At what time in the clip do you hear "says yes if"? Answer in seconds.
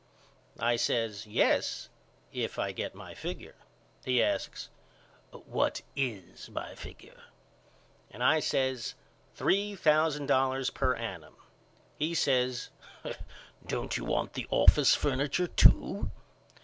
0.77-2.57